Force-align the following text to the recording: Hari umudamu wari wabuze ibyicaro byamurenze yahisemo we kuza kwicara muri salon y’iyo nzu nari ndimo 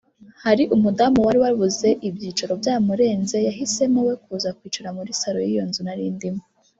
Hari 0.43 0.63
umudamu 0.75 1.19
wari 1.25 1.39
wabuze 1.43 1.87
ibyicaro 2.07 2.53
byamurenze 2.61 3.37
yahisemo 3.47 3.99
we 4.07 4.13
kuza 4.23 4.49
kwicara 4.57 4.89
muri 4.97 5.11
salon 5.21 5.43
y’iyo 5.47 5.63
nzu 5.69 5.81
nari 5.85 6.05
ndimo 6.17 6.41